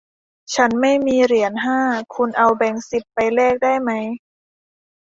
[0.55, 1.79] ฉันไม่มีเหรียญห้า
[2.15, 3.91] คุณเอาแบงค์สิบไปแลกได้ไหม